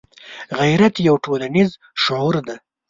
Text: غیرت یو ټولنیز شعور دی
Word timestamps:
غیرت 0.59 0.95
یو 1.07 1.15
ټولنیز 1.25 1.69
شعور 2.03 2.35
دی 2.47 2.57